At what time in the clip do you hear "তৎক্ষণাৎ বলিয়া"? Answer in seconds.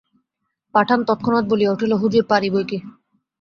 1.07-1.71